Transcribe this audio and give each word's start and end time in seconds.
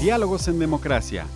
Diálogos 0.00 0.48
en 0.48 0.58
Democracia, 0.58 1.26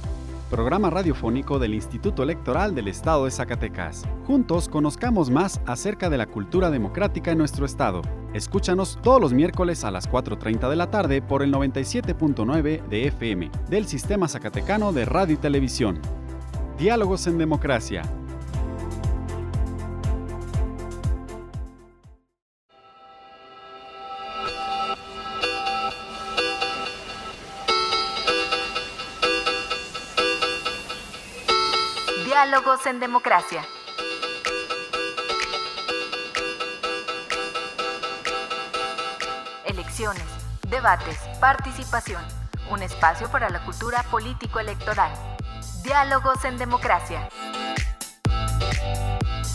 programa 0.48 0.88
radiofónico 0.88 1.58
del 1.58 1.74
Instituto 1.74 2.22
Electoral 2.22 2.74
del 2.74 2.88
Estado 2.88 3.26
de 3.26 3.30
Zacatecas. 3.30 4.04
Juntos 4.26 4.70
conozcamos 4.70 5.28
más 5.28 5.60
acerca 5.66 6.08
de 6.08 6.16
la 6.16 6.24
cultura 6.24 6.70
democrática 6.70 7.32
en 7.32 7.36
nuestro 7.36 7.66
estado. 7.66 8.00
Escúchanos 8.32 8.98
todos 9.02 9.20
los 9.20 9.34
miércoles 9.34 9.84
a 9.84 9.90
las 9.90 10.10
4.30 10.10 10.70
de 10.70 10.76
la 10.76 10.90
tarde 10.90 11.20
por 11.20 11.42
el 11.42 11.52
97.9 11.52 12.88
de 12.88 13.06
FM 13.08 13.50
del 13.68 13.86
Sistema 13.86 14.28
Zacatecano 14.28 14.94
de 14.94 15.04
Radio 15.04 15.34
y 15.34 15.38
Televisión. 15.38 16.00
Diálogos 16.78 17.26
en 17.26 17.36
Democracia. 17.36 18.00
En 32.86 33.00
Democracia. 33.00 33.64
Elecciones, 39.64 40.22
debates, 40.68 41.18
participación. 41.40 42.22
Un 42.70 42.82
espacio 42.82 43.30
para 43.30 43.48
la 43.48 43.64
cultura 43.64 44.02
político-electoral. 44.10 45.10
Diálogos 45.82 46.44
en 46.44 46.58
Democracia. 46.58 47.28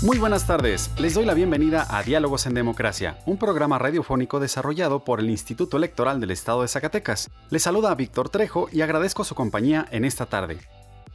Muy 0.01 0.17
buenas 0.17 0.47
tardes, 0.47 0.89
les 0.97 1.13
doy 1.13 1.25
la 1.25 1.35
bienvenida 1.35 1.85
a 1.89 2.01
Diálogos 2.01 2.47
en 2.47 2.55
Democracia, 2.55 3.19
un 3.25 3.37
programa 3.37 3.77
radiofónico 3.77 4.39
desarrollado 4.39 5.03
por 5.03 5.19
el 5.19 5.29
Instituto 5.29 5.77
Electoral 5.77 6.19
del 6.19 6.31
Estado 6.31 6.63
de 6.63 6.67
Zacatecas. 6.67 7.29
Les 7.49 7.61
saluda 7.61 7.93
Víctor 7.93 8.29
Trejo 8.29 8.69
y 8.71 8.81
agradezco 8.81 9.23
su 9.23 9.35
compañía 9.35 9.85
en 9.91 10.05
esta 10.05 10.25
tarde. 10.25 10.59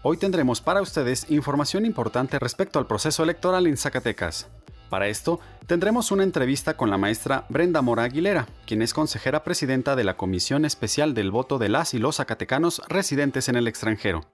Hoy 0.07 0.19
tendremos 0.19 0.61
para 0.61 0.83
ustedes 0.83 1.31
información 1.31 1.87
importante 1.87 2.39
respecto 2.39 2.79
al 2.79 2.87
proceso 2.87 3.23
electoral 3.23 3.67
en 3.67 3.79
Zacatecas. 3.79 4.49
Para 4.91 5.09
esto, 5.09 5.41
tendremos 5.67 6.11
una 6.11 6.25
entrevista 6.25 6.77
con 6.77 6.91
la 6.91 6.99
maestra 6.99 7.47
Brenda 7.49 7.81
Mora 7.81 8.03
Aguilera, 8.03 8.47
quien 8.67 8.83
es 8.83 8.93
consejera 8.93 9.45
presidenta 9.45 9.97
de 9.97 10.05
la 10.05 10.19
Comisión 10.19 10.67
Especial 10.67 11.15
del 11.15 11.31
Voto 11.31 11.57
de 11.57 11.71
las 11.71 11.95
y 11.95 11.99
los 11.99 12.17
zacatecanos 12.17 12.83
residentes 12.87 13.49
en 13.49 13.57
el 13.57 13.67
extranjero. 13.67 14.27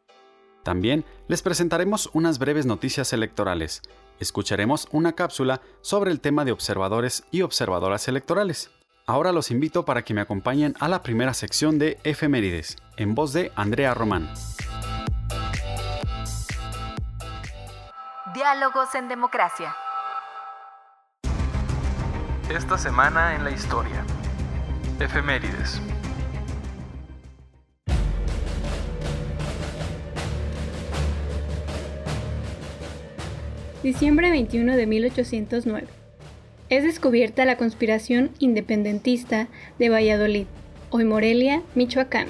También 0.65 1.05
les 1.29 1.41
presentaremos 1.41 2.11
unas 2.15 2.41
breves 2.41 2.67
noticias 2.67 3.13
electorales. 3.13 3.81
Escucharemos 4.19 4.89
una 4.91 5.13
cápsula 5.13 5.61
sobre 5.83 6.11
el 6.11 6.19
tema 6.19 6.45
de 6.45 6.51
observadores 6.51 7.23
y 7.31 7.43
observadoras 7.43 8.09
electorales. 8.09 8.73
Ahora 9.07 9.31
los 9.31 9.53
invito 9.53 9.85
para 9.85 10.03
que 10.03 10.15
me 10.15 10.21
acompañen 10.21 10.75
a 10.81 10.89
la 10.89 11.05
primera 11.05 11.33
sección 11.33 11.79
de 11.79 11.99
Efemérides, 12.03 12.77
en 12.97 13.15
voz 13.15 13.33
de 13.33 13.53
Andrea 13.55 13.95
Román. 13.95 14.29
Diálogos 18.41 18.95
en 18.95 19.07
Democracia. 19.07 19.77
Esta 22.49 22.79
semana 22.79 23.35
en 23.35 23.45
la 23.45 23.51
historia. 23.51 24.03
Efemérides. 24.99 25.83
Diciembre 33.83 34.31
21 34.31 34.75
de 34.75 34.87
1809. 34.87 35.87
Es 36.71 36.85
descubierta 36.85 37.45
la 37.45 37.59
conspiración 37.59 38.31
independentista 38.39 39.49
de 39.79 39.91
Valladolid, 39.91 40.47
hoy 40.89 41.05
Morelia, 41.05 41.61
Michoacán. 41.75 42.29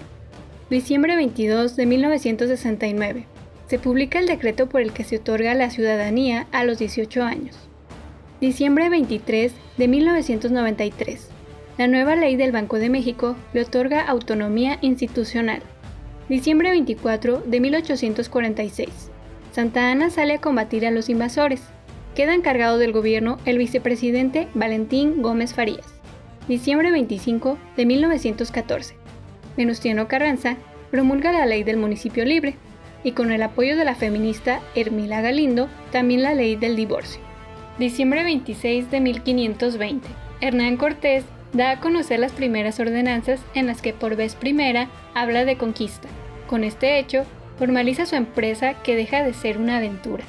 Diciembre 0.70 1.14
22 1.14 1.76
de 1.76 1.86
1969 1.86 3.29
se 3.70 3.78
publica 3.78 4.18
el 4.18 4.26
decreto 4.26 4.68
por 4.68 4.80
el 4.80 4.92
que 4.92 5.04
se 5.04 5.18
otorga 5.18 5.54
la 5.54 5.70
ciudadanía 5.70 6.48
a 6.50 6.64
los 6.64 6.80
18 6.80 7.22
años. 7.22 7.56
Diciembre 8.40 8.90
23 8.90 9.52
de 9.76 9.86
1993. 9.86 11.28
La 11.78 11.86
nueva 11.86 12.16
ley 12.16 12.34
del 12.34 12.50
Banco 12.50 12.80
de 12.80 12.88
México 12.88 13.36
le 13.52 13.62
otorga 13.62 14.02
autonomía 14.02 14.78
institucional. 14.80 15.62
Diciembre 16.28 16.70
24 16.70 17.44
de 17.46 17.60
1846. 17.60 18.88
Santa 19.52 19.92
Ana 19.92 20.10
sale 20.10 20.34
a 20.34 20.40
combatir 20.40 20.84
a 20.84 20.90
los 20.90 21.08
invasores. 21.08 21.62
Queda 22.16 22.34
encargado 22.34 22.76
del 22.76 22.90
gobierno 22.90 23.38
el 23.44 23.56
vicepresidente 23.58 24.48
Valentín 24.52 25.22
Gómez 25.22 25.54
Farías. 25.54 25.86
Diciembre 26.48 26.90
25 26.90 27.56
de 27.76 27.86
1914. 27.86 28.96
Venustiano 29.56 30.08
Carranza 30.08 30.56
promulga 30.90 31.30
la 31.30 31.46
ley 31.46 31.62
del 31.62 31.76
municipio 31.76 32.24
libre 32.24 32.56
y 33.02 33.12
con 33.12 33.32
el 33.32 33.42
apoyo 33.42 33.76
de 33.76 33.84
la 33.84 33.94
feminista 33.94 34.60
Hermila 34.74 35.20
Galindo, 35.20 35.68
también 35.92 36.22
la 36.22 36.34
ley 36.34 36.56
del 36.56 36.76
divorcio. 36.76 37.20
Diciembre 37.78 38.24
26 38.24 38.90
de 38.90 39.00
1520. 39.00 40.08
Hernán 40.40 40.76
Cortés 40.76 41.24
da 41.52 41.72
a 41.72 41.80
conocer 41.80 42.20
las 42.20 42.32
primeras 42.32 42.78
ordenanzas 42.78 43.40
en 43.54 43.66
las 43.66 43.82
que 43.82 43.92
por 43.92 44.16
vez 44.16 44.34
primera 44.34 44.88
habla 45.14 45.44
de 45.44 45.56
conquista. 45.56 46.08
Con 46.46 46.64
este 46.64 46.98
hecho, 46.98 47.24
formaliza 47.58 48.06
su 48.06 48.16
empresa 48.16 48.74
que 48.82 48.96
deja 48.96 49.22
de 49.22 49.34
ser 49.34 49.58
una 49.58 49.78
aventura. 49.78 50.24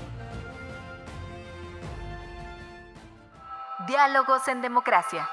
Diálogos 3.88 4.48
en 4.48 4.62
Democracia. 4.62 5.28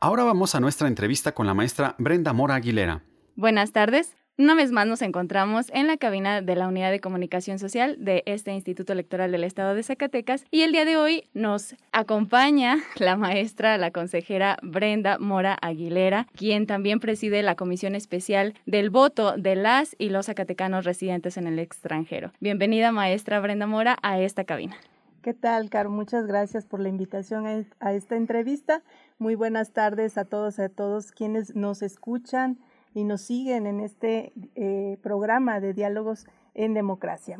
Ahora 0.00 0.24
vamos 0.24 0.54
a 0.54 0.60
nuestra 0.60 0.88
entrevista 0.88 1.32
con 1.32 1.46
la 1.46 1.54
maestra 1.54 1.94
Brenda 1.98 2.32
Mora 2.32 2.54
Aguilera. 2.56 3.02
Buenas 3.36 3.72
tardes. 3.72 4.14
Una 4.36 4.56
vez 4.56 4.72
más 4.72 4.84
nos 4.88 5.00
encontramos 5.02 5.70
en 5.72 5.86
la 5.86 5.96
cabina 5.96 6.42
de 6.42 6.56
la 6.56 6.66
Unidad 6.66 6.90
de 6.90 6.98
Comunicación 6.98 7.60
Social 7.60 7.98
de 8.00 8.24
este 8.26 8.52
Instituto 8.52 8.92
Electoral 8.92 9.30
del 9.30 9.44
Estado 9.44 9.76
de 9.76 9.84
Zacatecas 9.84 10.44
y 10.50 10.62
el 10.62 10.72
día 10.72 10.84
de 10.84 10.96
hoy 10.96 11.28
nos 11.34 11.76
acompaña 11.92 12.78
la 12.96 13.16
maestra, 13.16 13.78
la 13.78 13.92
consejera 13.92 14.56
Brenda 14.60 15.20
Mora 15.20 15.56
Aguilera, 15.62 16.26
quien 16.34 16.66
también 16.66 16.98
preside 16.98 17.44
la 17.44 17.54
Comisión 17.54 17.94
Especial 17.94 18.54
del 18.66 18.90
Voto 18.90 19.36
de 19.36 19.54
las 19.54 19.94
y 19.98 20.08
los 20.08 20.26
zacatecanos 20.26 20.84
residentes 20.84 21.36
en 21.36 21.46
el 21.46 21.60
extranjero. 21.60 22.32
Bienvenida 22.40 22.90
maestra 22.90 23.38
Brenda 23.38 23.68
Mora 23.68 23.98
a 24.02 24.18
esta 24.18 24.42
cabina. 24.42 24.76
¿Qué 25.22 25.32
tal, 25.32 25.70
Caro? 25.70 25.90
Muchas 25.90 26.26
gracias 26.26 26.66
por 26.66 26.80
la 26.80 26.88
invitación 26.88 27.68
a 27.78 27.92
esta 27.92 28.16
entrevista. 28.16 28.82
Muy 29.18 29.36
buenas 29.36 29.70
tardes 29.70 30.18
a 30.18 30.24
todos, 30.24 30.58
a 30.58 30.68
todos 30.68 31.12
quienes 31.12 31.54
nos 31.54 31.82
escuchan 31.82 32.58
y 32.94 33.04
nos 33.04 33.22
siguen 33.22 33.66
en 33.66 33.80
este 33.80 34.32
eh, 34.54 34.96
programa 35.02 35.60
de 35.60 35.74
diálogos 35.74 36.26
en 36.54 36.74
democracia. 36.74 37.38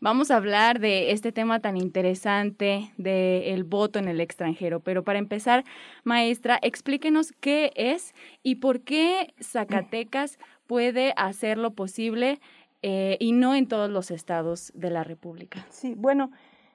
Vamos 0.00 0.30
a 0.30 0.36
hablar 0.36 0.80
de 0.80 1.12
este 1.12 1.30
tema 1.30 1.60
tan 1.60 1.76
interesante 1.76 2.92
del 2.96 3.64
voto 3.64 3.98
en 3.98 4.08
el 4.08 4.20
extranjero, 4.20 4.80
pero 4.80 5.04
para 5.04 5.18
empezar, 5.18 5.64
maestra, 6.02 6.58
explíquenos 6.62 7.32
qué 7.40 7.72
es 7.76 8.14
y 8.42 8.56
por 8.56 8.80
qué 8.80 9.34
Zacatecas 9.40 10.38
puede 10.66 11.12
hacerlo 11.16 11.72
posible 11.72 12.40
eh, 12.82 13.16
y 13.20 13.32
no 13.32 13.54
en 13.54 13.68
todos 13.68 13.90
los 13.90 14.10
estados 14.10 14.72
de 14.74 14.90
la 14.90 15.04
República. 15.04 15.66
Sí, 15.68 15.94
bueno, 15.96 16.30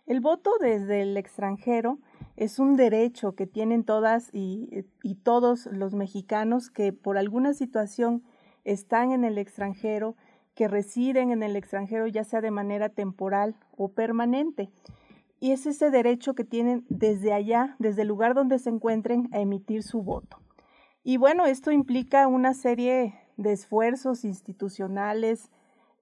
el 0.05 0.19
voto 0.21 0.51
desde 0.61 1.01
el 1.01 1.17
extranjero 1.17 1.97
es 2.37 2.59
un 2.59 2.75
derecho 2.75 3.33
que 3.35 3.47
tienen 3.47 3.83
todas 3.83 4.29
y, 4.33 4.85
todos 5.23 5.67
los 5.67 5.93
mexicanos 5.93 6.69
que 6.69 6.91
por 6.93 7.17
alguna 7.17 7.53
situación 7.53 8.23
están 8.63 9.11
en 9.11 9.23
el 9.23 9.37
extranjero, 9.37 10.15
que 10.53 10.67
residen 10.67 11.31
en 11.31 11.43
el 11.43 11.55
extranjero 11.55 12.07
ya 12.07 12.23
sea 12.23 12.41
de 12.41 12.51
manera 12.51 12.89
temporal 12.89 13.55
o 13.75 13.89
permanente. 13.89 14.69
Y 15.39 15.51
es 15.51 15.65
ese 15.65 15.91
derecho 15.91 16.33
que 16.33 16.45
tienen 16.45 16.85
desde 16.89 17.33
allá, 17.33 17.75
desde 17.79 18.03
el 18.03 18.07
lugar 18.07 18.33
donde 18.33 18.57
se 18.59 18.69
encuentren, 18.69 19.29
a 19.33 19.39
emitir 19.39 19.83
su 19.83 20.01
voto. 20.01 20.39
Y 21.03 21.17
bueno, 21.17 21.45
esto 21.45 21.71
implica 21.71 22.27
una 22.27 22.53
serie 22.53 23.13
de 23.37 23.51
esfuerzos 23.51 24.23
institucionales, 24.23 25.51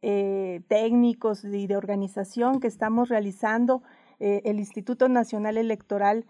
eh, 0.01 0.61
técnicos 0.67 1.43
y 1.43 1.67
de 1.67 1.75
organización 1.75 2.59
que 2.59 2.67
estamos 2.67 3.09
realizando 3.09 3.83
eh, 4.25 4.41
el 4.49 4.57
Instituto 4.57 5.09
Nacional 5.09 5.57
Electoral 5.57 6.25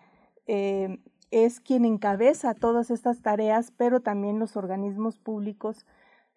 eh, 0.47 0.97
es 1.29 1.59
quien 1.59 1.85
encabeza 1.85 2.55
todas 2.55 2.89
estas 2.89 3.21
tareas, 3.21 3.69
pero 3.69 3.99
también 3.99 4.39
los 4.39 4.57
organismos 4.57 5.19
públicos 5.19 5.85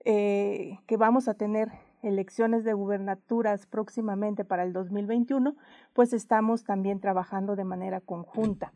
eh, 0.05 0.79
que 0.87 0.99
vamos 0.99 1.29
a 1.29 1.35
tener 1.35 1.73
elecciones 2.03 2.63
de 2.65 2.75
gubernaturas 2.75 3.65
próximamente 3.65 4.45
para 4.45 4.65
el 4.65 4.75
2021, 4.75 5.57
pues 5.95 6.13
estamos 6.13 6.63
también 6.63 7.01
trabajando 7.01 7.57
de 7.57 7.65
manera 7.65 8.03
conjunta. 8.03 8.75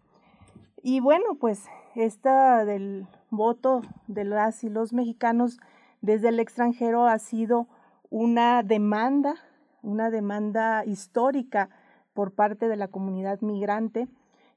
Y 0.83 1.01
bueno, 1.01 1.35
pues 1.39 1.67
esta 1.97 2.65
del 2.65 3.07
voto 3.29 3.83
de 4.07 4.25
las 4.25 4.65
y 4.65 4.71
los 4.71 4.95
mexicanos 4.95 5.61
desde 6.01 6.29
el 6.29 6.41
extranjero 6.41 7.07
ha 7.07 7.19
sido 7.19 7.69
una 8.09 8.63
demanda, 8.63 9.35
una 9.83 10.09
demanda 10.09 10.87
histórica 10.87 11.69
por 12.15 12.33
parte 12.33 12.69
de 12.69 12.77
la 12.77 12.89
comunidad 12.89 13.41
migrante. 13.41 14.09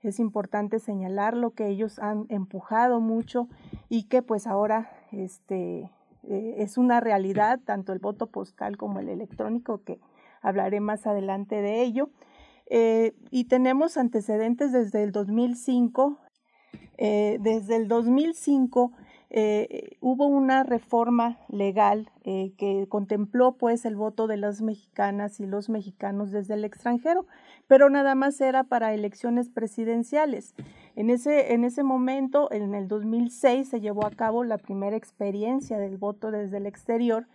Es 0.01 0.19
importante 0.19 0.79
señalar 0.79 1.35
lo 1.35 1.51
que 1.51 1.67
ellos 1.67 2.00
han 2.00 2.25
empujado 2.29 3.00
mucho 3.00 3.47
y 3.89 4.03
que 4.03 4.21
pues 4.21 4.47
ahora 4.47 4.91
este, 5.11 5.89
eh, 6.23 6.55
es 6.57 6.77
una 6.77 7.00
realidad, 7.00 7.59
tanto 7.63 7.94
el 7.94 8.00
voto 8.00 8.27
postal 8.27 8.75
como 8.77 9.00
el 9.00 9.09
electrónico, 9.09 9.81
que 9.83 10.00
hablaré 10.41 10.79
más 10.81 11.07
adelante 11.07 11.61
de 11.61 11.81
ello. 11.83 12.09
Eh, 12.69 13.13
y 13.31 13.45
tenemos 13.45 13.97
antecedentes 13.97 14.71
desde 14.71 15.03
el 15.03 15.11
2005. 15.11 16.17
desde 16.97 17.75
el 17.75 17.88
2005 17.88 18.91
eh, 19.35 19.97
hubo 20.00 20.27
una 20.27 20.62
reforma 20.62 21.39
legal 21.50 22.12
eh, 22.24 22.53
que 22.56 22.85
contempló 22.88 23.53
pues 23.53 23.83
el 23.83 23.95
voto 23.95 24.27
de 24.27 24.38
las 24.38 24.62
mexicanas 24.62 25.39
y 25.39 25.47
los 25.47 25.69
mexicanos 25.69 26.30
desde 26.30 26.53
el 26.53 26.63
extranjero, 26.63 27.25
pero 27.68 27.89
nada 27.89 28.13
más 28.13 28.39
era 28.41 28.63
para 28.63 28.94
elecciones 28.94 29.50
presidenciales. 29.50 30.53
En 30.95 31.09
ese, 31.09 31.53
en 31.53 31.63
ese 31.63 31.81
momento, 31.81 32.51
en 32.51 32.75
el 32.75 32.88
2006, 32.88 33.69
se 33.69 33.81
llevó 33.81 34.06
a 34.06 34.12
cabo 34.12 34.44
la 34.44 34.59
primera 34.59 34.95
experiencia 34.95 35.80
del 35.80 35.97
voto 35.97 36.30
desde 36.30 36.57
el 36.57 36.68
exterior 36.68 37.25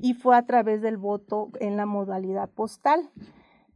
y 0.00 0.14
fue 0.14 0.36
a 0.36 0.46
través 0.46 0.82
del 0.82 0.96
voto 0.96 1.50
en 1.60 1.76
la 1.76 1.86
modalidad 1.86 2.50
postal. 2.50 3.10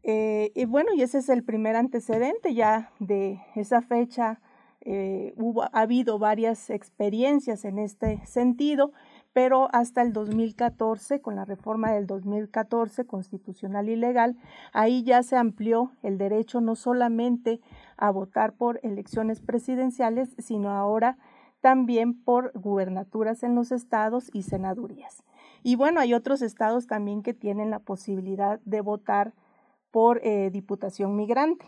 Eh, 0.03 0.51
y 0.57 0.65
bueno, 0.65 0.93
y 0.97 1.03
ese 1.03 1.19
es 1.19 1.29
el 1.29 1.45
primer 1.45 1.77
antecedente 1.77 2.55
ya 2.55 2.91
de 2.99 3.41
esa 3.55 3.83
fecha 3.83 4.41
eh, 4.81 5.35
hubo, 5.37 5.65
ha 5.65 5.71
habido 5.73 6.19
varias 6.19 6.71
experiencias 6.71 7.65
en 7.65 7.79
este 7.79 8.25
sentido, 8.27 8.93
pero 9.33 9.69
hasta 9.73 10.03
el 10.03 10.13
2014, 10.13 11.21
con 11.21 11.37
la 11.37 11.45
reforma 11.45 11.93
del 11.93 12.07
2014 12.07 13.05
constitucional 13.05 13.89
y 13.89 13.97
legal, 13.97 14.37
ahí 14.73 15.03
ya 15.03 15.23
se 15.23 15.37
amplió 15.37 15.93
el 16.03 16.19
derecho 16.19 16.61
no 16.61 16.77
solamente 16.77 17.61
a 17.97 18.11
votar 18.11 18.55
por 18.55 18.81
elecciones 18.83 19.41
presidenciales, 19.41 20.35
sino 20.39 20.71
ahora 20.71 21.19
también 21.61 22.15
por 22.15 22.53
gubernaturas 22.59 23.43
en 23.43 23.55
los 23.55 23.73
estados 23.73 24.31
y 24.33 24.43
senadurías. 24.43 25.25
Y 25.63 25.77
bueno, 25.77 26.01
hay 26.01 26.15
otros 26.15 26.41
estados 26.43 26.87
también 26.87 27.23
que 27.23 27.35
tienen 27.35 27.71
la 27.71 27.81
posibilidad 27.81 28.61
de 28.65 28.81
votar 28.81 29.35
por 29.91 30.21
eh, 30.25 30.51
diputación 30.51 31.17
migrante. 31.17 31.67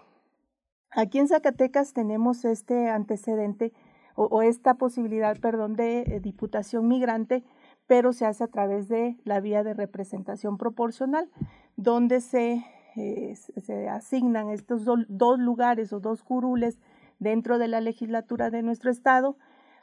Aquí 0.93 1.19
en 1.19 1.29
Zacatecas 1.29 1.93
tenemos 1.93 2.45
este 2.45 2.89
antecedente 2.89 3.73
o, 4.17 4.43
esta 4.43 4.75
posibilidad, 4.75 5.39
perdón, 5.39 5.77
de 5.77 6.01
eh, 6.01 6.21
diputación 6.21 6.89
migrante, 6.89 7.43
pero 7.87 8.13
se 8.13 8.27
hace 8.27 8.45
a 8.45 8.49
través 8.49 8.89
de 8.89 9.17
la 9.25 9.41
vía 9.41 9.63
de 9.63 9.73
representación 9.73 10.59
proporcional, 10.59 11.31
donde 11.77 12.21
se, 12.21 12.65
eh, 12.97 13.35
se 13.35 13.89
asignan 13.89 14.51
estos 14.51 14.85
dos 14.85 15.39
lugares 15.39 15.93
o 15.93 16.01
dos 16.01 16.23
curules 16.23 16.79
dentro 17.19 17.59
de 17.59 17.69
la 17.69 17.81
legislatura 17.81 18.51
de 18.51 18.63
nuestro 18.63 18.91
estado 18.91 19.37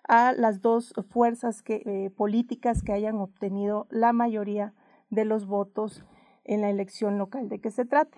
a 0.08 0.34
las 0.34 0.62
dos 0.62 0.94
fuerzas 1.10 1.64
eh, 1.68 2.12
políticas 2.16 2.84
que 2.84 2.94
hayan 2.94 3.16
obtenido 3.16 3.88
la 3.90 4.14
mayoría 4.14 4.74
de 5.10 5.26
los 5.26 5.48
votos 5.48 6.04
en 6.44 6.62
la 6.62 6.70
elección 6.70 7.18
local 7.18 7.50
de 7.50 7.60
que 7.60 7.72
se 7.72 7.86
trate. 7.86 8.18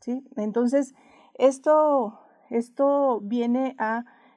¿sí? 0.00 0.24
Entonces, 0.36 0.94
esto 1.34 2.18
esto 2.50 3.20
viene 3.22 3.76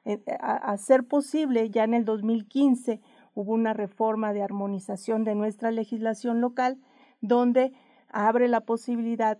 eh, 0.04 0.18
a, 0.40 0.76
ser 0.76 1.04
posible. 1.04 1.70
Ya 1.70 1.84
en 1.84 1.94
el 1.94 2.04
2015 2.04 3.00
hubo 3.34 3.52
una 3.52 3.72
reforma 3.72 4.32
de 4.32 4.42
armonización 4.42 5.24
de 5.24 5.34
nuestra 5.34 5.70
legislación 5.70 6.40
local 6.40 6.78
donde 7.20 7.72
abre 8.08 8.48
la 8.48 8.60
posibilidad 8.60 9.38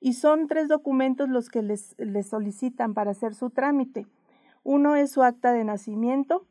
Y 0.00 0.14
son 0.14 0.48
tres 0.48 0.68
documentos 0.68 1.28
los 1.28 1.48
que 1.48 1.62
les, 1.62 1.94
les 1.98 2.26
solicitan 2.26 2.92
para 2.92 3.12
hacer 3.12 3.34
su 3.34 3.50
trámite. 3.50 4.06
Uno 4.64 4.96
es 4.96 5.12
su 5.12 5.22
acta 5.22 5.52
de 5.52 5.64
nacimiento, 5.64 6.44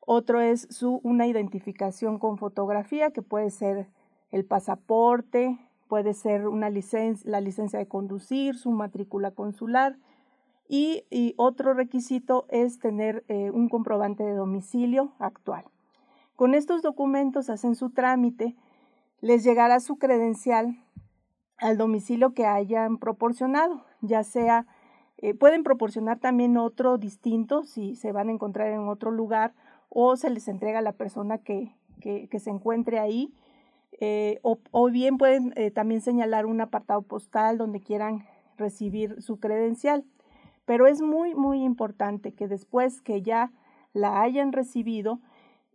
otro 0.00 0.40
es 0.40 0.68
su, 0.70 1.00
una 1.02 1.26
identificación 1.26 2.18
con 2.18 2.36
fotografía, 2.36 3.10
que 3.10 3.22
puede 3.22 3.50
ser 3.50 3.88
el 4.30 4.44
pasaporte, 4.44 5.58
puede 5.88 6.14
ser 6.14 6.48
una 6.48 6.70
la 6.70 7.40
licencia 7.40 7.78
de 7.78 7.86
conducir, 7.86 8.56
su 8.56 8.70
matrícula 8.70 9.30
consular. 9.30 9.96
Y, 10.68 11.04
otro 11.36 11.74
requisito 11.74 12.46
es 12.48 12.78
tener 12.78 13.24
eh, 13.28 13.50
un 13.50 13.68
comprobante 13.68 14.24
de 14.24 14.32
domicilio 14.32 15.12
actual. 15.18 15.64
Con 16.42 16.56
estos 16.56 16.82
documentos 16.82 17.48
hacen 17.50 17.76
su 17.76 17.90
trámite, 17.90 18.56
les 19.20 19.44
llegará 19.44 19.78
su 19.78 19.96
credencial 19.96 20.76
al 21.56 21.78
domicilio 21.78 22.34
que 22.34 22.46
hayan 22.46 22.98
proporcionado, 22.98 23.84
ya 24.00 24.24
sea, 24.24 24.66
eh, 25.18 25.34
pueden 25.34 25.62
proporcionar 25.62 26.18
también 26.18 26.56
otro 26.56 26.98
distinto 26.98 27.62
si 27.62 27.94
se 27.94 28.10
van 28.10 28.28
a 28.28 28.32
encontrar 28.32 28.72
en 28.72 28.88
otro 28.88 29.12
lugar 29.12 29.54
o 29.88 30.16
se 30.16 30.30
les 30.30 30.48
entrega 30.48 30.80
a 30.80 30.82
la 30.82 30.94
persona 30.94 31.38
que, 31.38 31.76
se 32.02 32.50
encuentre 32.50 32.98
ahí, 32.98 33.32
eh, 34.00 34.40
o, 34.42 34.90
bien 34.90 35.18
pueden 35.18 35.52
eh, 35.54 35.70
también 35.70 36.00
señalar 36.00 36.46
un 36.46 36.60
apartado 36.60 37.02
postal 37.02 37.56
donde 37.56 37.78
quieran 37.78 38.26
recibir 38.58 39.22
su 39.22 39.38
credencial. 39.38 40.04
Pero 40.64 40.88
es 40.88 41.02
muy, 41.02 41.36
muy 41.36 41.62
importante 41.62 42.32
que 42.32 42.48
después 42.48 43.00
que 43.00 43.22
ya 43.22 43.52
la 43.92 44.22
hayan 44.22 44.50
recibido, 44.50 45.20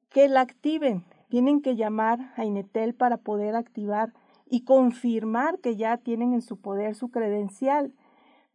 que 0.10 0.28
la 0.28 0.42
activen. 0.42 1.06
Tienen 1.30 1.62
que 1.62 1.76
llamar 1.76 2.32
a 2.36 2.46
Inetel 2.46 2.94
para 2.94 3.18
poder 3.18 3.56
activar 3.56 4.14
y 4.46 4.64
confirmar 4.64 5.60
que 5.60 5.76
ya 5.76 5.98
tienen 5.98 6.34
en 6.34 6.42
su 6.42 6.58
poder 6.58 6.96
su 6.96 7.10
credencial 7.10 7.94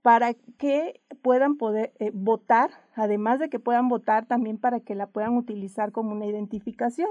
para 0.03 0.35
que 0.35 1.01
puedan 1.23 1.57
poder 1.57 1.93
eh, 1.99 2.11
votar, 2.13 2.71
además 2.95 3.39
de 3.39 3.49
que 3.49 3.61
puedan 3.61 3.89
votar 3.89 4.27
también 4.27 4.59
para 4.59 4.81
que 4.81 4.97
la 4.97 5.07
puedan 5.07 5.37
utilizar 5.37 5.93
como 5.93 6.13
una 6.13 6.27
identificación, 6.27 7.11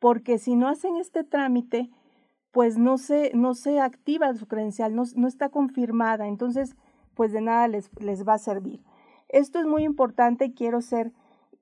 porque 0.00 0.38
si 0.38 0.56
no 0.56 0.68
hacen 0.68 0.96
este 0.96 1.22
trámite, 1.22 1.88
pues 2.50 2.78
no 2.78 2.98
se, 2.98 3.30
no 3.34 3.54
se 3.54 3.80
activa 3.80 4.34
su 4.34 4.48
credencial, 4.48 4.94
no, 4.94 5.04
no 5.14 5.28
está 5.28 5.50
confirmada, 5.50 6.26
entonces 6.26 6.74
pues 7.14 7.32
de 7.32 7.40
nada 7.40 7.68
les, 7.68 7.90
les 8.00 8.26
va 8.26 8.34
a 8.34 8.38
servir. 8.38 8.82
Esto 9.28 9.60
es 9.60 9.66
muy 9.66 9.84
importante, 9.84 10.52
quiero 10.52 10.80
ser 10.80 11.12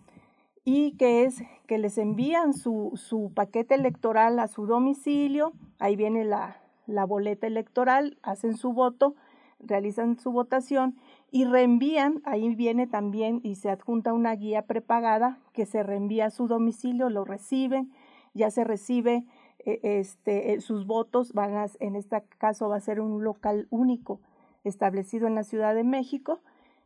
y 0.65 0.97
que 0.97 1.25
es 1.25 1.43
que 1.67 1.79
les 1.79 1.99
envían 1.99 2.53
su, 2.53 3.33
paquete 3.35 3.75
electoral 3.75 4.39
a 4.39 4.49
su 4.49 4.67
domicilio, 4.67 5.53
ahí 5.79 5.97
viene 5.97 6.25
la, 6.25 6.61
la 6.87 7.05
boleta 7.05 7.47
electoral, 7.47 8.19
hacen 8.23 8.57
su 8.57 8.73
voto, 8.73 9.15
realizan 9.61 10.19
su 10.19 10.33
votación 10.33 10.97
y 11.31 11.45
reenvían, 11.45 12.21
ahí 12.25 12.55
viene 12.55 12.87
también 12.87 13.41
y 13.43 13.55
se 13.55 13.71
adjunta 13.71 14.13
una 14.13 14.35
guía 14.35 14.63
prepagada 14.63 15.39
que 15.53 15.65
se 15.65 15.83
reenvía 15.83 16.27
a 16.27 16.31
su 16.31 16.49
domicilio, 16.49 17.09
lo 17.09 17.25
reciben, 17.25 17.93
ya 18.35 18.51
se 18.51 18.65
recibe 18.65 19.25
este, 19.65 20.53
eh, 20.53 20.61
sus 20.61 20.87
votos 20.87 21.33
van 21.33 21.57
a, 21.57 21.67
en 21.81 21.97
este 21.97 22.23
caso 22.39 22.69
va 22.69 22.77
a 22.77 22.81
ser 22.81 23.01
un 23.01 23.23
local 23.23 23.67
único 23.71 24.21
establecido 24.65 25.27
en 25.27 25.35
la 25.35 25.45
Ciudad 25.45 25.75
de 25.75 25.85
México, 25.85 26.41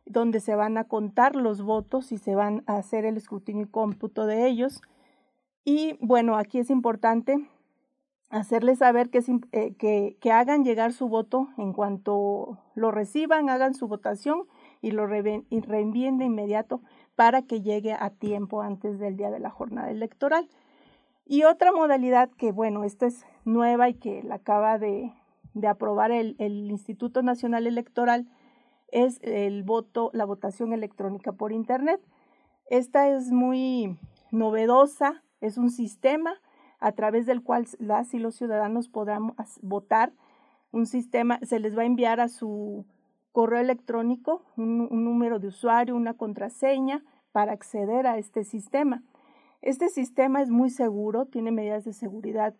donde 0.05 0.39
se 0.39 0.55
van 0.55 0.77
a 0.77 0.85
contar 0.85 1.35
los 1.35 1.61
votos 1.61 2.11
y 2.11 2.17
se 2.17 2.35
van 2.35 2.63
a 2.65 2.77
hacer 2.77 3.05
el 3.05 3.17
escrutinio 3.17 3.65
y 3.65 3.69
cómputo 3.69 4.25
de 4.25 4.47
ellos. 4.47 4.81
Y 5.65 5.97
bueno, 5.99 6.37
aquí 6.37 6.59
es 6.59 6.69
importante 6.69 7.49
hacerles 8.29 8.79
saber 8.79 9.09
que, 9.09 9.19
eh, 9.51 9.75
que, 9.75 10.17
que, 10.19 10.31
hagan 10.31 10.63
llegar 10.63 10.93
su 10.93 11.07
voto 11.07 11.49
en 11.57 11.73
cuanto 11.73 12.59
lo 12.75 12.91
reciban, 12.91 13.49
hagan 13.49 13.73
su 13.73 13.87
votación 13.87 14.43
y 14.81 14.91
lo 14.91 15.07
reenvíen 15.07 16.17
de 16.17 16.25
inmediato 16.25 16.81
para 17.15 17.41
que 17.41 17.61
llegue 17.61 17.93
a 17.93 18.09
tiempo 18.09 18.61
antes 18.61 18.99
del 18.99 19.17
día 19.17 19.31
de 19.31 19.39
la 19.39 19.49
jornada 19.49 19.89
electoral. 19.89 20.47
Y 21.29 21.43
otra 21.43 21.73
modalidad 21.73 22.29
que, 22.29 22.53
bueno, 22.53 22.85
esta 22.85 23.05
es 23.05 23.25
nueva 23.43 23.89
y 23.89 23.95
que 23.95 24.23
la 24.23 24.35
acaba 24.35 24.79
de, 24.79 25.11
aprobar 25.67 26.11
el, 26.11 26.37
Instituto 26.39 27.21
Nacional 27.21 27.67
Electoral, 27.67 28.29
es 28.93 29.19
el 29.23 29.63
voto, 29.63 30.09
la 30.13 30.23
votación 30.23 30.71
electrónica 30.71 31.33
por 31.33 31.51
Internet. 31.51 31.99
Esta 32.69 33.09
es 33.09 33.29
muy 33.33 33.97
novedosa, 34.31 35.21
es 35.41 35.57
un 35.57 35.69
sistema 35.69 36.33
a 36.79 36.93
través 36.93 37.25
del 37.25 37.43
cual 37.43 37.67
las 37.77 38.13
y 38.13 38.19
los 38.19 38.35
ciudadanos 38.35 38.87
podrán 38.87 39.33
votar. 39.61 40.13
Un 40.71 40.85
sistema, 40.85 41.39
se 41.43 41.59
les 41.59 41.77
va 41.77 41.81
a 41.81 41.87
enviar 41.87 42.21
a 42.21 42.29
su 42.29 42.85
correo 43.33 43.59
electrónico 43.59 44.43
un 44.55 45.03
número 45.03 45.39
de 45.39 45.47
usuario, 45.47 45.93
una 45.93 46.13
contraseña 46.13 47.03
para 47.33 47.51
acceder 47.51 48.07
a 48.07 48.17
este 48.17 48.45
sistema. 48.45 49.03
Este 49.61 49.89
sistema 49.89 50.41
es 50.41 50.49
muy 50.49 50.69
seguro, 50.69 51.25
tiene 51.25 51.51
medidas 51.51 51.83
de 51.83 51.93
seguridad, 51.93 52.53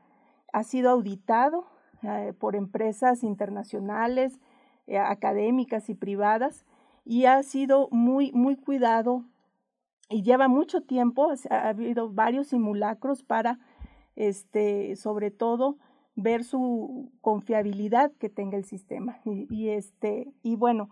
ha 0.52 0.64
sido 0.64 0.90
auditado 0.90 1.66
eh, 2.04 2.34
por 2.38 2.56
empresas 2.56 3.24
internacionales, 3.24 4.40
eh, 4.88 4.98
académicas 4.98 5.90
y 5.90 5.96
privadas 5.96 6.66
y 7.06 7.26
ha 7.26 7.42
sido 7.44 7.88
muy, 7.92 8.32
muy 8.32 8.56
cuidado 8.56 9.24
y 10.10 10.24
lleva 10.24 10.48
mucho 10.48 10.82
tiempo, 10.82 11.34
ha 11.50 11.68
habido 11.70 12.10
varios 12.10 12.48
simulacros 12.48 13.24
para, 13.24 13.60
este, 14.16 14.96
sobre 14.96 15.32
todo, 15.32 15.78
ver 16.16 16.44
su 16.44 17.12
confiabilidad 17.22 18.12
que 18.14 18.30
tenga 18.30 18.58
el 18.58 18.66
sistema. 18.66 19.20
Y, 19.26 19.70
este, 19.70 20.32
y 20.44 20.56
bueno, 20.56 20.90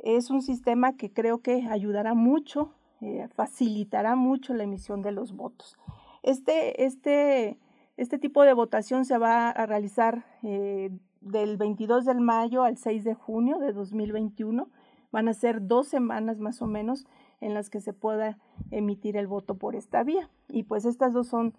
es 0.00 0.30
un 0.30 0.42
sistema 0.42 0.96
que 0.96 1.12
creo 1.12 1.38
que 1.38 1.66
ayudará 1.68 2.14
mucho 2.14 2.72
eh, 3.00 3.28
facilitará 3.34 4.16
mucho 4.16 4.54
la 4.54 4.64
emisión 4.64 5.02
de 5.02 5.12
los 5.12 5.34
votos. 5.36 5.76
Este, 6.22 6.84
este, 6.84 7.58
este 7.96 8.18
tipo 8.18 8.42
de 8.42 8.52
votación 8.52 9.04
se 9.04 9.18
va 9.18 9.50
a 9.50 9.66
realizar 9.66 10.24
eh, 10.42 10.90
del 11.20 11.56
22 11.56 12.04
de 12.04 12.14
mayo 12.14 12.62
al 12.62 12.78
6 12.78 13.04
de 13.04 13.14
junio 13.14 13.58
de 13.58 13.72
2021. 13.72 14.68
Van 15.12 15.28
a 15.28 15.34
ser 15.34 15.66
dos 15.66 15.88
semanas 15.88 16.38
más 16.38 16.62
o 16.62 16.66
menos 16.66 17.06
en 17.40 17.54
las 17.54 17.70
que 17.70 17.80
se 17.80 17.92
pueda 17.92 18.38
emitir 18.70 19.16
el 19.16 19.26
voto 19.26 19.56
por 19.56 19.76
esta 19.76 20.02
vía. 20.02 20.30
Y 20.48 20.64
pues 20.64 20.84
estas 20.84 21.12
dos 21.12 21.28
son 21.28 21.54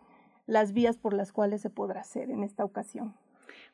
las 0.47 0.73
vías 0.73 0.97
por 0.97 1.13
las 1.13 1.31
cuales 1.31 1.61
se 1.61 1.69
podrá 1.69 2.01
hacer 2.01 2.31
en 2.31 2.43
esta 2.43 2.65
ocasión 2.65 3.13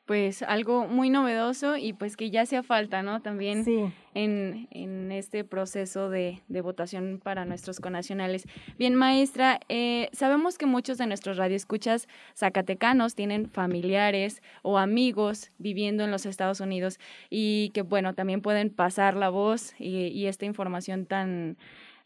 pues 0.06 0.42
algo 0.42 0.86
muy 0.86 1.08
novedoso 1.08 1.76
y 1.76 1.94
pues 1.94 2.16
que 2.16 2.30
ya 2.30 2.42
hacía 2.42 2.62
falta, 2.62 3.02
¿no? 3.02 3.22
También 3.22 3.64
en, 4.12 4.68
en, 4.70 5.12
este 5.12 5.44
proceso 5.44 6.10
de, 6.10 6.42
de, 6.48 6.60
votación 6.60 7.20
para 7.22 7.46
nuestros 7.46 7.80
conacionales. 7.80 8.44
Bien, 8.78 8.94
maestra, 8.94 9.60
eh, 9.68 10.10
sabemos 10.12 10.58
que 10.58 10.66
muchos 10.66 10.98
de 10.98 11.06
nuestros 11.06 11.38
radioescuchas 11.38 12.06
zacatecanos 12.36 13.14
tienen 13.14 13.48
familiares 13.48 14.42
o 14.62 14.78
amigos 14.78 15.50
viviendo 15.58 16.04
en 16.04 16.10
los 16.10 16.26
Estados 16.26 16.60
Unidos 16.60 16.98
y 17.30 17.70
que, 17.70 17.80
bueno, 17.82 18.14
también 18.14 18.42
pueden 18.42 18.68
pasar 18.70 19.16
la 19.16 19.30
voz 19.30 19.74
y, 19.78 20.08
y 20.08 20.26
esta 20.26 20.44
información 20.44 21.06
tan 21.06 21.56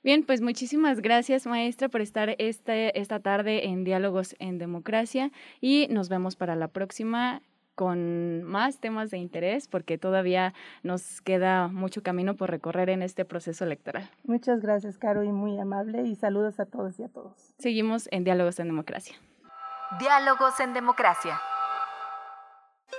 Bien, 0.05 0.25
pues 0.25 0.41
muchísimas 0.41 1.01
gracias 1.01 1.47
maestra 1.47 1.89
por 1.89 2.01
estar 2.01 2.37
este, 2.39 2.99
esta 2.99 3.19
tarde 3.19 3.67
en 3.67 3.83
Diálogos 3.83 4.37
en 4.39 4.59
Democracia 4.59 5.33
y 5.61 5.89
nos 5.91 6.09
vemos 6.09 6.37
para 6.37 6.55
la 6.55 6.69
próxima 6.69 7.43
con 7.75 8.43
más 8.43 8.81
temas 8.81 9.11
de 9.11 9.19
interés 9.19 9.69
porque 9.69 9.99
todavía 9.99 10.55
nos 10.83 11.21
queda 11.21 11.69
mucho 11.69 12.03
camino 12.03 12.35
por 12.35 12.51
recorrer 12.51 12.91
en 12.91 13.03
este 13.03 13.25
proceso 13.25 13.65
electoral. 13.65 14.11
Muchas 14.25 14.61
gracias, 14.61 14.99
Caro, 14.99 15.23
y 15.23 15.33
muy 15.33 15.59
amable 15.59 16.03
y 16.03 16.15
saludos 16.15 16.59
a 16.61 16.67
todos 16.67 16.99
y 16.99 17.05
a 17.05 17.09
todos. 17.09 17.53
Seguimos 17.59 18.09
en 18.11 18.25
Diálogos 18.25 18.59
en 18.61 18.67
Democracia. 18.67 19.17
Diálogos 20.01 20.59
en 20.61 20.75
Democracia. 20.75 21.41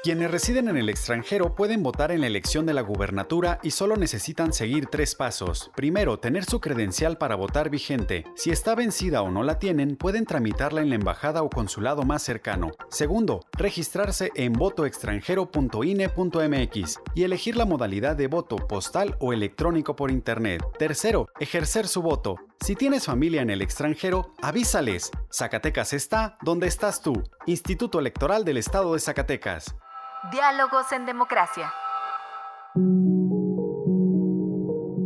Quienes 0.02 0.32
residen 0.32 0.70
en 0.70 0.78
el 0.78 0.88
extranjero 0.88 1.56
pueden 1.56 1.84
votar 1.84 2.14
en 2.14 2.22
la 2.22 2.28
elección 2.28 2.66
de 2.66 2.74
la 2.74 2.80
gubernatura 2.82 3.60
y 3.64 3.72
solo 3.72 3.98
necesitan 3.98 4.54
seguir 4.54 4.86
tres 4.86 5.14
pasos. 5.14 5.72
Primero, 5.76 6.20
tener 6.20 6.46
su 6.46 6.62
credencial 6.62 7.18
para 7.18 7.36
votar 7.36 7.70
vigente. 7.70 8.24
Si 8.34 8.50
está 8.50 8.76
vencida 8.76 9.22
o 9.22 9.30
no 9.30 9.44
la 9.44 9.60
tienen, 9.60 9.98
pueden 9.98 10.26
tramitarla 10.26 10.80
en 10.80 10.88
la 10.88 10.96
embajada 10.96 11.44
o 11.44 11.50
consulado 11.50 12.04
más 12.04 12.24
cercano. 12.24 12.72
Segundo, 12.90 13.42
registrarse 13.58 14.32
en 14.36 14.54
votoextranjero.ine.mx 14.54 17.00
y 17.14 17.24
elegir 17.24 17.58
la 17.58 17.66
modalidad 17.66 18.16
de 18.16 18.28
voto 18.28 18.56
postal 18.56 19.18
o 19.20 19.34
electrónico 19.34 19.98
por 19.98 20.12
internet. 20.12 20.64
Tercero, 20.78 21.28
ejercer 21.42 21.90
su 21.90 22.02
voto. 22.02 22.38
Si 22.62 22.76
tienes 22.76 23.06
familia 23.06 23.42
en 23.42 23.50
el 23.50 23.62
extranjero, 23.62 24.34
avísales. 24.42 25.12
Zacatecas 25.30 25.92
está 25.92 26.38
donde 26.42 26.68
estás 26.68 27.02
tú. 27.02 27.22
Instituto 27.48 28.00
Electoral 28.00 28.46
del 28.46 28.56
Estado 28.56 28.94
de 28.94 29.02
Zacatecas. 29.02 29.76
Diálogos 30.24 30.92
en 30.92 31.06
Democracia. 31.06 31.72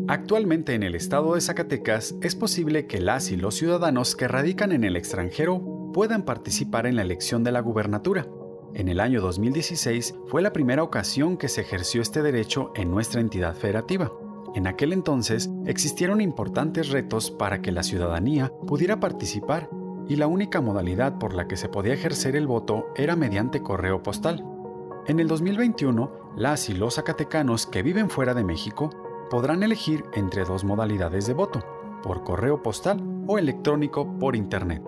Actualmente 0.08 0.74
en 0.74 0.82
el 0.82 0.96
estado 0.96 1.36
de 1.36 1.42
Zacatecas 1.42 2.16
es 2.24 2.36
posible 2.36 2.88
que 2.88 3.00
las 3.00 3.30
y 3.30 3.38
los 3.38 3.54
ciudadanos 3.54 4.16
que 4.16 4.28
radican 4.28 4.72
en 4.72 4.84
el 4.84 4.96
extranjero 4.96 5.92
puedan 5.94 6.24
participar 6.24 6.88
en 6.88 6.96
la 6.96 7.04
elección 7.04 7.44
de 7.44 7.52
la 7.52 7.60
gubernatura. 7.60 8.26
En 8.74 8.88
el 8.88 9.00
año 9.00 9.22
2016 9.22 10.16
fue 10.26 10.42
la 10.42 10.52
primera 10.52 10.82
ocasión 10.82 11.38
que 11.38 11.48
se 11.48 11.62
ejerció 11.62 12.02
este 12.02 12.24
derecho 12.24 12.72
en 12.74 12.90
nuestra 12.90 13.22
entidad 13.22 13.54
federativa. 13.54 14.12
En 14.56 14.66
aquel 14.66 14.94
entonces 14.94 15.48
existieron 15.68 16.22
importantes 16.22 16.90
retos 16.90 17.30
para 17.30 17.62
que 17.62 17.72
la 17.72 17.84
ciudadanía 17.84 18.52
pudiera 18.66 19.00
participar 19.00 19.70
y 20.10 20.16
la 20.16 20.26
única 20.26 20.60
modalidad 20.60 21.20
por 21.20 21.36
la 21.36 21.48
que 21.48 21.56
se 21.56 21.70
podía 21.70 21.94
ejercer 21.94 22.36
el 22.36 22.48
voto 22.48 22.88
era 22.96 23.16
mediante 23.16 23.62
correo 23.62 24.02
postal. 24.02 24.44
En 25.06 25.20
el 25.20 25.28
2021, 25.28 26.34
las 26.38 26.70
y 26.70 26.74
los 26.74 26.96
zacatecanos 26.96 27.68
que 27.68 27.84
viven 27.84 28.10
fuera 28.10 28.34
de 28.34 28.46
México 28.46 28.90
podrán 29.30 29.62
elegir 29.62 30.06
entre 30.14 30.46
dos 30.46 30.64
modalidades 30.64 31.28
de 31.28 31.34
voto, 31.34 31.62
por 32.02 32.24
correo 32.24 32.64
postal 32.64 33.04
o 33.28 33.38
electrónico 33.38 34.18
por 34.18 34.34
Internet. 34.34 34.82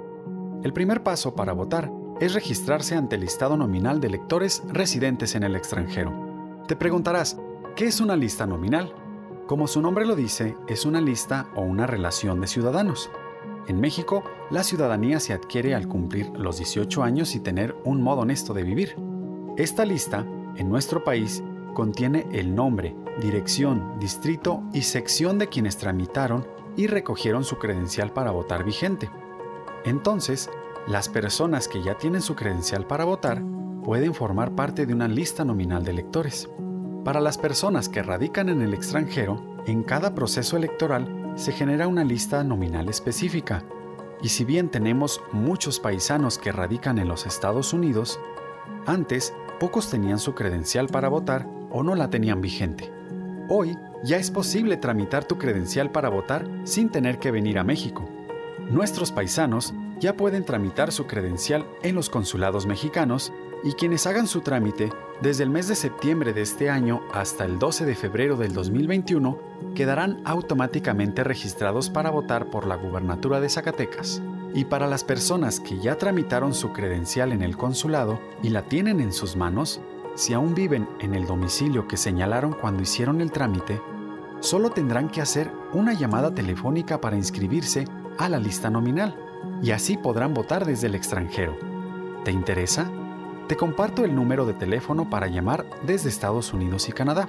El 0.63 0.71
primer 0.71 1.03
paso 1.03 1.35
para 1.35 1.51
votar 1.51 1.91
es 2.21 2.33
registrarse 2.33 2.95
ante 2.95 3.15
el 3.15 3.21
listado 3.23 3.57
nominal 3.57 3.99
de 3.99 4.07
electores 4.07 4.63
residentes 4.69 5.35
en 5.35 5.43
el 5.43 5.53
extranjero. 5.53 6.13
Te 6.65 6.77
preguntarás, 6.77 7.37
¿qué 7.75 7.87
es 7.87 7.99
una 7.99 8.15
lista 8.15 8.45
nominal? 8.45 8.93
Como 9.47 9.67
su 9.67 9.81
nombre 9.81 10.05
lo 10.05 10.15
dice, 10.15 10.55
es 10.69 10.85
una 10.85 11.01
lista 11.01 11.49
o 11.57 11.61
una 11.61 11.87
relación 11.87 12.39
de 12.39 12.47
ciudadanos. 12.47 13.11
En 13.67 13.81
México, 13.81 14.23
la 14.49 14.63
ciudadanía 14.63 15.19
se 15.19 15.33
adquiere 15.33 15.75
al 15.75 15.89
cumplir 15.89 16.29
los 16.37 16.57
18 16.57 17.03
años 17.03 17.35
y 17.35 17.41
tener 17.41 17.75
un 17.83 18.01
modo 18.01 18.21
honesto 18.21 18.53
de 18.53 18.63
vivir. 18.63 18.95
Esta 19.57 19.85
lista, 19.85 20.25
en 20.57 20.67
nuestro 20.67 21.05
país, 21.05 21.41
contiene 21.73 22.27
el 22.33 22.53
nombre, 22.53 22.93
dirección, 23.21 23.97
distrito 23.99 24.61
y 24.73 24.81
sección 24.81 25.39
de 25.39 25.47
quienes 25.47 25.77
tramitaron 25.77 26.45
y 26.75 26.87
recogieron 26.87 27.45
su 27.45 27.57
credencial 27.57 28.11
para 28.11 28.31
votar 28.31 28.65
vigente. 28.65 29.09
Entonces, 29.85 30.49
las 30.87 31.07
personas 31.07 31.69
que 31.69 31.81
ya 31.81 31.97
tienen 31.97 32.21
su 32.21 32.35
credencial 32.35 32.85
para 32.85 33.05
votar 33.05 33.41
pueden 33.81 34.13
formar 34.13 34.55
parte 34.55 34.85
de 34.85 34.93
una 34.93 35.07
lista 35.07 35.45
nominal 35.45 35.85
de 35.85 35.91
electores. 35.91 36.49
Para 37.05 37.21
las 37.21 37.37
personas 37.37 37.87
que 37.87 38.03
radican 38.03 38.49
en 38.49 38.61
el 38.61 38.73
extranjero, 38.73 39.41
en 39.67 39.83
cada 39.83 40.13
proceso 40.13 40.57
electoral 40.57 41.31
se 41.35 41.53
genera 41.53 41.87
una 41.87 42.03
lista 42.03 42.43
nominal 42.43 42.89
específica. 42.89 43.63
Y 44.21 44.29
si 44.29 44.43
bien 44.43 44.67
tenemos 44.67 45.21
muchos 45.31 45.79
paisanos 45.79 46.37
que 46.37 46.51
radican 46.51 46.97
en 46.97 47.07
los 47.07 47.25
Estados 47.25 47.71
Unidos, 47.71 48.19
antes 48.85 49.33
pocos 49.59 49.89
tenían 49.89 50.19
su 50.19 50.35
credencial 50.35 50.87
para 50.87 51.09
votar 51.09 51.47
o 51.71 51.83
no 51.83 51.95
la 51.95 52.09
tenían 52.09 52.41
vigente. 52.41 52.91
Hoy 53.49 53.77
ya 54.03 54.17
es 54.17 54.31
posible 54.31 54.77
tramitar 54.77 55.25
tu 55.25 55.37
credencial 55.37 55.91
para 55.91 56.09
votar 56.09 56.47
sin 56.63 56.89
tener 56.89 57.19
que 57.19 57.31
venir 57.31 57.59
a 57.59 57.63
México. 57.63 58.07
Nuestros 58.69 59.11
paisanos 59.11 59.73
ya 59.99 60.15
pueden 60.15 60.43
tramitar 60.43 60.91
su 60.91 61.07
credencial 61.07 61.65
en 61.83 61.95
los 61.95 62.09
consulados 62.09 62.65
mexicanos 62.65 63.31
y 63.63 63.73
quienes 63.73 64.05
hagan 64.07 64.27
su 64.27 64.41
trámite 64.41 64.91
desde 65.21 65.43
el 65.43 65.49
mes 65.49 65.67
de 65.67 65.75
septiembre 65.75 66.33
de 66.33 66.41
este 66.41 66.69
año 66.69 67.01
hasta 67.13 67.45
el 67.45 67.57
12 67.57 67.85
de 67.85 67.95
febrero 67.95 68.35
del 68.35 68.53
2021 68.53 69.39
quedarán 69.73 70.21
automáticamente 70.25 71.23
registrados 71.23 71.89
para 71.89 72.09
votar 72.09 72.49
por 72.49 72.67
la 72.67 72.75
gubernatura 72.75 73.39
de 73.39 73.49
Zacatecas. 73.49 74.21
Y 74.55 74.65
para 74.65 74.87
las 74.87 75.03
personas 75.03 75.59
que 75.59 75.77
ya 75.79 75.97
tramitaron 75.97 76.53
su 76.53 76.71
credencial 76.71 77.33
en 77.33 77.41
el 77.43 77.57
consulado 77.57 78.21
y 78.41 78.47
la 78.49 78.63
tienen 78.63 79.01
en 79.01 79.11
sus 79.11 79.35
manos, 79.35 79.81
si 80.15 80.33
aún 80.33 80.55
viven 80.55 80.87
en 81.01 81.13
el 81.13 81.27
domicilio 81.27 81.89
que 81.89 81.97
señalaron 81.97 82.53
cuando 82.53 82.81
hicieron 82.81 83.19
el 83.19 83.33
trámite, 83.33 83.81
solo 84.39 84.69
tendrán 84.69 85.09
que 85.09 85.19
hacer 85.19 85.51
una 85.73 85.91
llamada 85.91 86.33
telefónica 86.33 87.01
para 87.01 87.17
inscribirse 87.17 87.83
a 88.17 88.29
la 88.29 88.39
lista 88.39 88.69
nominal 88.69 89.13
y 89.61 89.71
así 89.71 89.97
podrán 89.97 90.33
votar 90.33 90.65
desde 90.65 90.87
el 90.87 90.95
extranjero. 90.95 91.57
¿Te 92.23 92.31
interesa? 92.31 92.89
Te 93.49 93.57
comparto 93.57 94.05
el 94.05 94.15
número 94.15 94.45
de 94.45 94.53
teléfono 94.53 95.09
para 95.09 95.27
llamar 95.27 95.65
desde 95.85 96.07
Estados 96.07 96.53
Unidos 96.53 96.87
y 96.87 96.93
Canadá. 96.93 97.27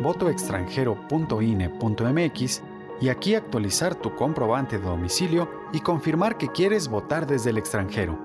votoextranjero.ine.mx 0.00 2.62
y 3.00 3.08
aquí 3.08 3.34
actualizar 3.34 3.94
tu 3.94 4.14
comprobante 4.14 4.78
de 4.78 4.84
domicilio 4.84 5.48
y 5.72 5.80
confirmar 5.80 6.36
que 6.36 6.48
quieres 6.48 6.88
votar 6.88 7.26
desde 7.26 7.48
el 7.50 7.56
extranjero. 7.58 8.18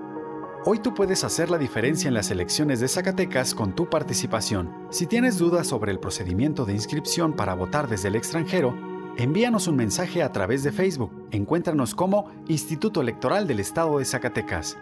Hoy 0.66 0.78
tú 0.78 0.94
puedes 0.94 1.24
hacer 1.24 1.50
la 1.50 1.58
diferencia 1.58 2.08
en 2.08 2.14
las 2.14 2.30
elecciones 2.30 2.80
de 2.80 2.88
Zacatecas 2.88 3.54
con 3.54 3.74
tu 3.74 3.90
participación. 3.90 4.86
Si 4.88 5.06
tienes 5.06 5.36
dudas 5.36 5.66
sobre 5.66 5.92
el 5.92 6.00
procedimiento 6.00 6.64
de 6.64 6.72
inscripción 6.72 7.34
para 7.34 7.54
votar 7.54 7.86
desde 7.86 8.08
el 8.08 8.16
extranjero, 8.16 8.74
Envíanos 9.16 9.68
un 9.68 9.76
mensaje 9.76 10.24
a 10.24 10.32
través 10.32 10.64
de 10.64 10.72
Facebook. 10.72 11.28
Encuéntranos 11.30 11.94
como 11.94 12.32
Instituto 12.48 13.00
Electoral 13.00 13.46
del 13.46 13.60
Estado 13.60 13.98
de 13.98 14.04
Zacatecas. 14.04 14.76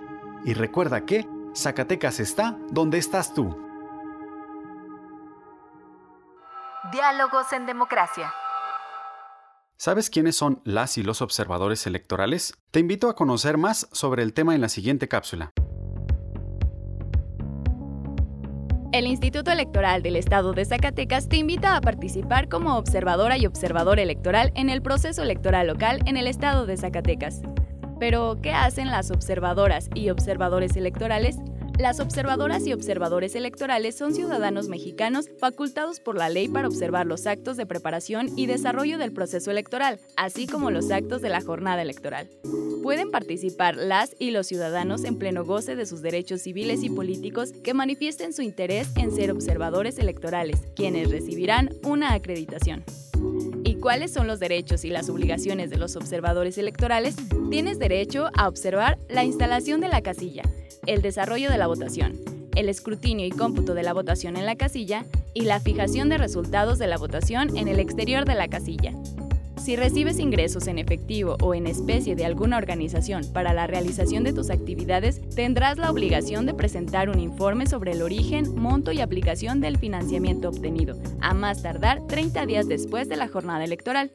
Y 0.47 0.55
recuerda 0.55 1.05
que 1.05 1.29
Zacatecas 1.55 2.18
está 2.18 2.57
donde 2.71 2.97
estás 2.97 3.35
tú. 3.35 3.55
Diálogos 6.90 7.53
en 7.53 7.66
Democracia. 7.66 8.33
¿Sabes 9.77 10.09
quiénes 10.09 10.37
son 10.37 10.62
las 10.64 10.97
y 10.97 11.03
los 11.03 11.21
observadores 11.21 11.87
electorales? 11.87 12.55
Te 12.71 12.81
invito 12.81 13.11
a 13.11 13.16
conocer 13.16 13.59
más 13.59 13.87
sobre 13.92 14.23
el 14.23 14.33
tema 14.33 14.55
en 14.55 14.62
la 14.62 14.71
siguiente 14.71 15.09
cápsula. 15.09 15.53
El 18.92 19.07
Instituto 19.07 19.50
Electoral 19.50 20.02
del 20.02 20.16
Estado 20.16 20.52
de 20.52 20.66
Zacatecas 20.66 21.26
te 21.26 21.38
invita 21.38 21.76
a 21.76 21.81
participar 21.81 22.50
como 22.50 22.76
observadora 22.76 23.38
y 23.38 23.46
observador 23.46 23.98
electoral 23.98 24.52
en 24.55 24.68
el 24.68 24.83
proceso 24.83 25.22
electoral 25.22 25.68
local 25.68 26.00
en 26.05 26.18
el 26.18 26.26
Estado 26.26 26.66
de 26.66 26.76
Zacatecas. 26.76 27.40
Pero, 27.98 28.37
¿qué 28.42 28.52
hacen 28.52 28.90
las 28.90 29.11
observadoras 29.11 29.88
y 29.94 30.11
observadores 30.11 30.76
electorales? 30.76 31.38
Las 31.83 31.99
observadoras 31.99 32.64
y 32.64 32.73
observadores 32.73 33.35
electorales 33.35 33.97
son 33.97 34.14
ciudadanos 34.14 34.68
mexicanos 34.68 35.29
facultados 35.40 35.99
por 35.99 36.16
la 36.16 36.29
ley 36.29 36.47
para 36.47 36.68
observar 36.68 37.07
los 37.07 37.27
actos 37.27 37.57
de 37.57 37.66
preparación 37.66 38.29
y 38.37 38.47
desarrollo 38.47 38.99
del 38.99 39.12
proceso 39.12 39.51
electoral, 39.51 39.99
así 40.16 40.47
como 40.47 40.71
los 40.71 40.92
actos 40.92 41.23
de 41.23 41.29
la 41.29 41.40
jornada 41.40 41.83
electoral. 41.83 42.31
Pueden 42.85 43.11
participar 43.11 43.75
las 43.75 44.14
y 44.21 44.31
los 44.31 44.47
ciudadanos 44.47 45.03
en 45.03 45.18
pleno 45.18 45.45
goce 45.45 45.75
de 45.75 45.85
sus 45.85 46.03
derechos 46.03 46.42
civiles 46.42 46.85
y 46.85 46.88
políticos 46.88 47.51
que 47.64 47.75
manifiesten 47.75 48.33
su 48.33 48.42
interés 48.42 48.88
en 48.95 49.11
ser 49.11 49.33
observadores 49.33 49.99
electorales, 49.99 50.61
quienes 50.77 51.11
recibirán 51.11 51.71
una 51.83 52.12
acreditación. 52.12 52.85
¿Y 53.83 53.85
cuáles 53.85 54.12
son 54.12 54.29
los 54.29 54.38
derechos 54.38 54.85
y 54.85 54.90
las 54.90 55.09
obligaciones 55.09 55.68
de 55.68 55.77
los 55.77 55.97
observadores 55.97 56.57
electorales? 56.57 57.16
Tienes 57.51 57.81
derecho 57.81 58.29
a 58.33 58.47
observar 58.47 58.97
la 59.09 59.25
instalación 59.25 59.81
de 59.81 59.88
la 59.88 60.03
casilla, 60.03 60.45
el 60.87 61.03
desarrollo 61.03 61.51
de 61.51 61.59
la 61.59 61.66
votación, 61.66 62.16
el 62.55 62.68
escrutinio 62.68 63.27
y 63.27 63.31
cómputo 63.31 63.75
de 63.75 63.83
la 63.83 63.92
votación 63.92 64.37
en 64.37 64.47
la 64.47 64.55
casilla 64.55 65.05
y 65.35 65.40
la 65.47 65.59
fijación 65.59 66.09
de 66.11 66.18
resultados 66.18 66.79
de 66.79 66.87
la 66.87 66.97
votación 66.97 67.57
en 67.57 67.66
el 67.66 67.81
exterior 67.81 68.25
de 68.25 68.37
la 68.37 68.47
casilla. 68.47 68.92
Si 69.62 69.77
recibes 69.77 70.18
ingresos 70.18 70.66
en 70.66 70.79
efectivo 70.79 71.37
o 71.40 71.55
en 71.55 71.68
especie 71.68 72.16
de 72.16 72.25
alguna 72.25 72.57
organización 72.57 73.22
para 73.33 73.53
la 73.53 73.68
realización 73.68 74.25
de 74.25 74.33
tus 74.33 74.51
actividades, 74.51 75.20
tendrás 75.37 75.79
la 75.79 75.88
obligación 75.88 76.46
de 76.46 76.55
presentar 76.55 77.09
un 77.09 77.20
informe 77.20 77.68
sobre 77.68 77.92
el 77.92 78.03
origen, 78.03 78.57
monto 78.57 78.90
y 78.90 79.01
aplicación 79.01 79.61
del 79.61 79.79
financiamiento 79.79 80.48
obtenido, 80.48 80.96
a 81.20 81.33
más 81.33 81.62
tardar 81.62 82.05
30 82.09 82.44
días 82.46 82.66
después 82.66 83.09
de 83.09 83.14
la 83.14 83.29
jornada 83.29 83.62
electoral. 83.62 84.11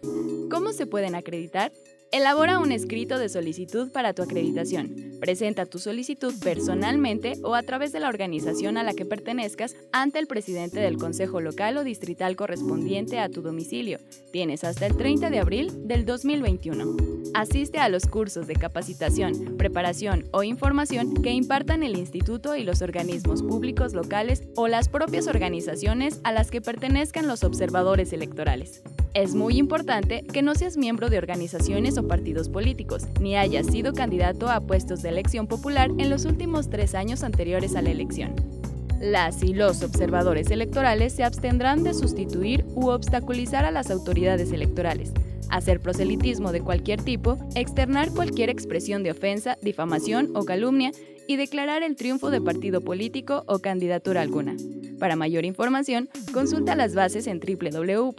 ¿Cómo 0.52 0.74
se 0.74 0.86
pueden 0.86 1.16
acreditar? 1.16 1.72
Elabora 2.13 2.60
un 2.60 2.72
escrito 2.72 3.20
de 3.20 3.28
solicitud 3.28 3.91
para 3.91 4.13
tu 4.13 4.24
acreditación. 4.24 5.17
Presenta 5.20 5.65
tu 5.65 5.78
solicitud 5.78 6.34
personalmente 6.41 7.34
o 7.43 7.54
a 7.54 7.63
través 7.63 7.91
de 7.91 8.00
la 8.00 8.08
organización 8.08 8.78
a 8.78 8.84
la 8.84 8.93
que 8.93 9.06
pertenezcas 9.06 9.76
ante 9.91 10.17
el 10.20 10.28
presidente 10.28 10.80
del 10.80 10.98
Consejo 10.98 11.41
Local 11.41 11.76
o 11.76 11.84
Distrital 11.84 12.38
correspondiente 12.38 13.20
a 13.20 13.28
tu 13.28 13.41
domicilio. 13.41 14.00
Tienes 14.32 14.63
hasta 14.63 14.86
el 14.86 14.96
30 14.96 15.30
de 15.30 15.39
abril 15.39 15.88
del 15.88 16.06
2021. 16.06 16.96
Asiste 17.34 17.80
a 17.80 17.89
los 17.89 18.06
cursos 18.06 18.48
de 18.48 18.56
capacitación, 18.56 19.58
preparación 19.58 20.30
o 20.32 20.43
información 20.43 21.13
que 21.22 21.32
impartan 21.32 21.84
el 21.84 21.98
instituto 21.98 22.56
y 22.56 22.63
los 22.63 22.82
organismos 22.82 23.43
públicos 23.43 23.93
locales 23.93 24.43
o 24.56 24.70
las 24.70 24.88
propias 24.88 25.28
organizaciones 25.28 26.22
a 26.24 26.32
las 26.32 26.52
que 26.52 26.62
pertenezcan 26.62 27.28
los 27.28 27.43
observadores 27.43 28.13
electorales. 28.13 28.82
Es 29.18 29.34
muy 29.34 29.58
importante 29.58 30.24
que 30.32 30.44
no 30.44 30.54
seas 30.54 30.78
miembro 30.78 31.10
de 31.10 31.18
organizaciones 31.18 31.98
o 31.98 32.08
partidos 32.08 32.50
políticos, 32.50 33.08
ni 33.20 33.36
hayas 33.36 33.66
sido 33.66 33.94
candidato 33.94 34.48
a 34.48 34.62
puestos 34.62 35.02
de 35.02 35.10
elección 35.10 35.48
popular 35.48 35.90
en 35.98 36.12
los 36.12 36.26
últimos 36.26 36.70
tres 36.70 36.94
años 36.94 37.24
anteriores 37.24 37.76
a 37.76 37.82
la 37.82 37.90
elección. 37.90 38.36
Las 39.02 39.42
y 39.42 39.56
los 39.56 39.82
observadores 39.82 40.52
electorales 40.52 41.14
se 41.14 41.24
abstendrán 41.24 41.84
de 41.84 41.96
sustituir 41.96 42.64
u 42.76 42.90
obstaculizar 42.90 43.66
a 43.66 43.72
las 43.72 43.90
autoridades 43.90 44.52
electorales, 44.52 45.12
hacer 45.50 45.80
proselitismo 45.80 46.52
de 46.52 46.62
cualquier 46.62 47.02
tipo, 47.02 47.40
externar 47.56 48.12
cualquier 48.12 48.52
expresión 48.52 49.02
de 49.02 49.10
ofensa, 49.10 49.58
difamación 49.64 50.30
o 50.36 50.46
calumnia 50.46 50.92
y 51.28 51.38
declarar 51.38 51.82
el 51.82 51.96
triunfo 51.96 52.30
de 52.30 52.40
partido 52.40 52.82
político 52.82 53.46
o 53.48 53.58
candidatura 53.58 54.22
alguna. 54.22 54.56
Para 55.00 55.16
mayor 55.16 55.46
información, 55.46 56.10
consulta 56.34 56.76
las 56.76 56.96
bases 56.96 57.28
en 57.28 57.40
www.ies.org.mx 57.40 58.10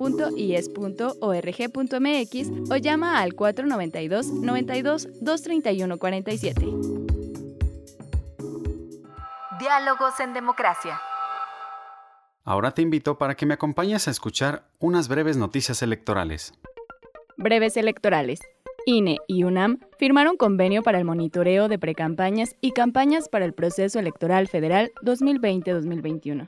o 2.70 2.76
llama 2.76 3.20
al 3.20 3.34
492 3.34 4.26
92 4.26 5.08
231 5.20 5.98
47. 5.98 6.66
Diálogos 9.58 10.20
en 10.20 10.34
democracia. 10.34 11.00
Ahora 12.44 12.70
te 12.70 12.80
invito 12.80 13.18
para 13.18 13.34
que 13.34 13.44
me 13.44 13.54
acompañes 13.54 14.08
a 14.08 14.10
escuchar 14.10 14.64
unas 14.78 15.08
breves 15.08 15.36
noticias 15.36 15.82
electorales. 15.82 16.54
Breves 17.36 17.76
electorales. 17.76 18.40
INE 18.86 19.18
y 19.26 19.44
UNAM 19.44 19.80
firmaron 19.98 20.38
convenio 20.38 20.82
para 20.82 20.96
el 20.98 21.04
monitoreo 21.04 21.68
de 21.68 21.78
precampañas 21.78 22.56
y 22.62 22.70
campañas 22.70 23.28
para 23.28 23.44
el 23.44 23.52
proceso 23.52 23.98
electoral 23.98 24.48
federal 24.48 24.92
2020-2021. 25.02 26.46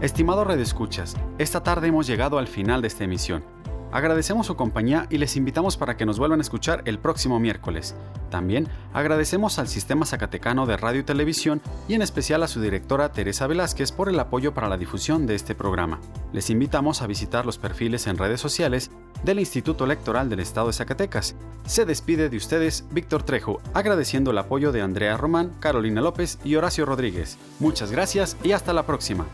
Estimado 0.00 0.44
Red 0.44 0.60
Escuchas, 0.60 1.14
esta 1.36 1.62
tarde 1.62 1.88
hemos 1.88 2.06
llegado 2.06 2.38
al 2.38 2.46
final 2.46 2.80
de 2.80 2.88
esta 2.88 3.04
emisión. 3.04 3.44
Agradecemos 3.92 4.46
su 4.46 4.56
compañía 4.56 5.06
y 5.10 5.18
les 5.18 5.36
invitamos 5.36 5.76
para 5.76 5.96
que 5.96 6.06
nos 6.06 6.18
vuelvan 6.18 6.38
a 6.38 6.42
escuchar 6.42 6.82
el 6.84 6.98
próximo 6.98 7.40
miércoles. 7.40 7.94
También 8.30 8.68
agradecemos 8.92 9.58
al 9.58 9.66
Sistema 9.66 10.06
Zacatecano 10.06 10.66
de 10.66 10.76
Radio 10.76 11.00
y 11.00 11.04
Televisión 11.04 11.60
y 11.88 11.94
en 11.94 12.02
especial 12.02 12.42
a 12.42 12.48
su 12.48 12.60
directora 12.60 13.12
Teresa 13.12 13.46
Velázquez 13.48 13.90
por 13.90 14.08
el 14.08 14.20
apoyo 14.20 14.54
para 14.54 14.68
la 14.68 14.76
difusión 14.76 15.26
de 15.26 15.34
este 15.34 15.54
programa. 15.54 15.98
Les 16.32 16.50
invitamos 16.50 17.02
a 17.02 17.08
visitar 17.08 17.44
los 17.44 17.58
perfiles 17.58 18.06
en 18.06 18.16
redes 18.16 18.40
sociales 18.40 18.90
del 19.24 19.40
Instituto 19.40 19.84
Electoral 19.84 20.30
del 20.30 20.40
Estado 20.40 20.68
de 20.68 20.72
Zacatecas. 20.74 21.34
Se 21.66 21.84
despide 21.84 22.28
de 22.28 22.36
ustedes 22.36 22.84
Víctor 22.92 23.24
Trejo, 23.24 23.60
agradeciendo 23.74 24.30
el 24.30 24.38
apoyo 24.38 24.70
de 24.70 24.82
Andrea 24.82 25.16
Román, 25.16 25.52
Carolina 25.58 26.00
López 26.00 26.38
y 26.44 26.54
Horacio 26.54 26.86
Rodríguez. 26.86 27.38
Muchas 27.58 27.90
gracias 27.90 28.36
y 28.44 28.52
hasta 28.52 28.72
la 28.72 28.86
próxima. 28.86 29.26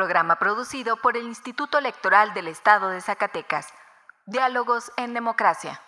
Programa 0.00 0.36
producido 0.36 0.96
por 0.96 1.18
el 1.18 1.24
Instituto 1.24 1.76
Electoral 1.76 2.32
del 2.32 2.48
Estado 2.48 2.88
de 2.88 3.02
Zacatecas. 3.02 3.68
Diálogos 4.24 4.90
en 4.96 5.12
Democracia. 5.12 5.78